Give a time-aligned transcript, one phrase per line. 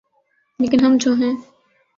[0.59, 1.33] ‘لیکن ہم جو ہیں۔